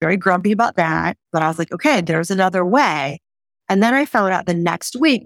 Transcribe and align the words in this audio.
very 0.00 0.16
grumpy 0.16 0.52
about 0.52 0.76
that. 0.76 1.16
But 1.32 1.42
I 1.42 1.48
was 1.48 1.58
like, 1.58 1.72
okay, 1.72 2.00
there's 2.00 2.30
another 2.30 2.64
way. 2.64 3.20
And 3.68 3.82
then 3.82 3.94
I 3.94 4.04
found 4.04 4.32
out 4.32 4.46
the 4.46 4.54
next 4.54 4.96
week 4.96 5.18